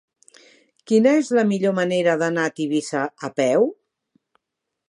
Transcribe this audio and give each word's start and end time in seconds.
Quina 0.91 1.11
és 1.17 1.29
la 1.39 1.43
millor 1.51 1.77
manera 1.81 2.17
d'anar 2.23 2.49
a 2.49 2.57
Tivissa 2.61 3.07
a 3.29 3.33
peu? 3.43 3.73